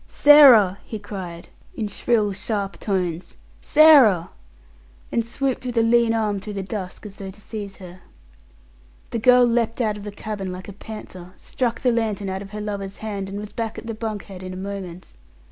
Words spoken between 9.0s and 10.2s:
The girl leapt out of the